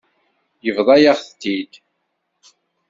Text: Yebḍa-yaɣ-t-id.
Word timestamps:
Yebḍa-yaɣ-t-id. 0.65 1.73